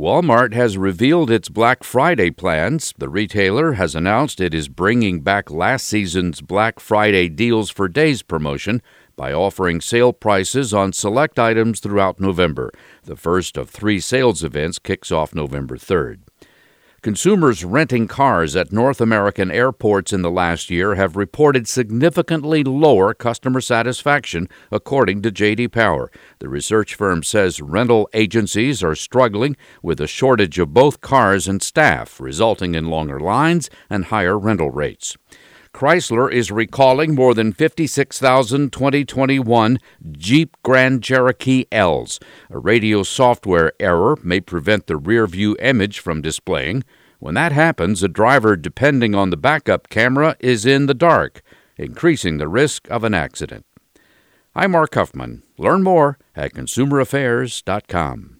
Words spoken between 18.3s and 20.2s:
at North American airports